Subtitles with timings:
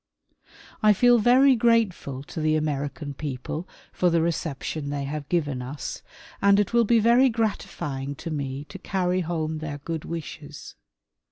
[0.81, 6.01] I feel very grateful to the American people for the reception they have given us
[6.41, 10.73] and it will be very gratifying to me to carry home their good wishes.